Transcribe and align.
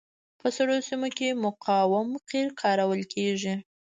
په 0.39 0.47
سړو 0.55 0.75
سیمو 0.87 1.09
کې 1.17 1.39
مقاوم 1.45 2.09
قیر 2.29 2.47
کارول 2.61 3.01
کیږي 3.13 3.55